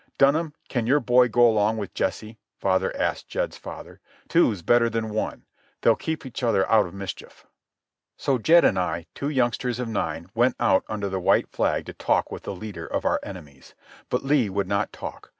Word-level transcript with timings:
"Dunham, 0.17 0.55
can 0.67 0.87
your 0.87 0.99
boy 0.99 1.27
go 1.27 1.47
along 1.47 1.77
with 1.77 1.93
Jesse?" 1.93 2.39
father 2.57 2.91
asked 2.97 3.27
Jed's 3.27 3.55
father. 3.59 3.99
"Two's 4.29 4.63
better 4.63 4.89
than 4.89 5.11
one. 5.13 5.45
They'll 5.81 5.95
keep 5.95 6.25
each 6.25 6.41
other 6.41 6.67
out 6.71 6.87
of 6.87 6.93
mischief." 6.95 7.45
So 8.17 8.39
Jed 8.39 8.65
and 8.65 8.79
I, 8.79 9.05
two 9.13 9.29
youngsters 9.29 9.79
of 9.79 9.87
nine, 9.87 10.25
went 10.33 10.55
out 10.59 10.83
under 10.89 11.07
the 11.07 11.19
white 11.19 11.49
flag 11.51 11.85
to 11.85 11.93
talk 11.93 12.31
with 12.31 12.41
the 12.41 12.55
leader 12.55 12.87
of 12.87 13.05
our 13.05 13.19
enemies. 13.21 13.75
But 14.09 14.23
Lee 14.25 14.49
would 14.49 14.67
not 14.67 14.91
talk. 14.91 15.29